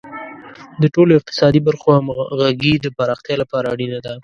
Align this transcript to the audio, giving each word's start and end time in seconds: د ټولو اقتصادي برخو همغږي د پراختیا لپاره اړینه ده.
د 0.81 0.83
ټولو 0.95 1.11
اقتصادي 1.19 1.61
برخو 1.67 1.87
همغږي 1.97 2.73
د 2.79 2.87
پراختیا 2.97 3.35
لپاره 3.41 3.65
اړینه 3.73 3.99
ده. 4.05 4.13